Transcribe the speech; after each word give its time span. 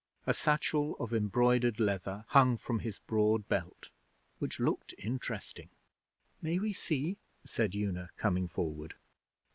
A 0.25 0.33
satchel 0.33 0.95
of 0.99 1.13
embroidered 1.13 1.79
leather 1.79 2.25
hung 2.29 2.57
from 2.57 2.79
his 2.79 2.97
broad 2.97 3.47
belt, 3.47 3.91
which 4.39 4.59
looked 4.59 4.95
interesting. 4.97 5.69
'May 6.41 6.57
we 6.57 6.73
see?' 6.73 7.19
said 7.45 7.75
Una, 7.75 8.09
coming 8.17 8.47
forward. 8.47 8.95